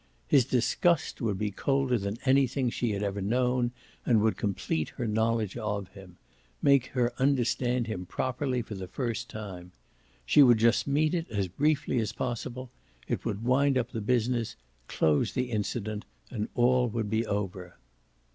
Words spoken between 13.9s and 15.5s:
the business, close